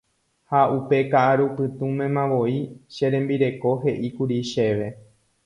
[0.49, 2.57] Ha upe ka'arupytũmemavoi
[2.93, 4.89] che rembireko he'íkuri chéve.